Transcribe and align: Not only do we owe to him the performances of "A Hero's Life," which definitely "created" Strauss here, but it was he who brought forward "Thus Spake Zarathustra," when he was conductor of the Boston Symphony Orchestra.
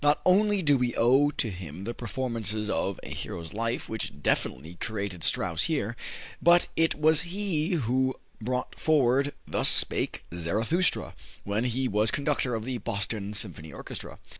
Not 0.03 0.19
only 0.25 0.63
do 0.63 0.79
we 0.79 0.95
owe 0.95 1.29
to 1.29 1.51
him 1.51 1.83
the 1.83 1.93
performances 1.93 2.71
of 2.71 2.99
"A 3.03 3.09
Hero's 3.13 3.53
Life," 3.53 3.87
which 3.87 4.23
definitely 4.23 4.73
"created" 4.73 5.23
Strauss 5.23 5.65
here, 5.65 5.95
but 6.41 6.65
it 6.75 6.95
was 6.95 7.21
he 7.21 7.73
who 7.73 8.15
brought 8.41 8.79
forward 8.79 9.31
"Thus 9.47 9.69
Spake 9.69 10.25
Zarathustra," 10.35 11.13
when 11.43 11.65
he 11.65 11.87
was 11.87 12.09
conductor 12.09 12.55
of 12.55 12.65
the 12.65 12.79
Boston 12.79 13.35
Symphony 13.35 13.71
Orchestra. 13.71 14.17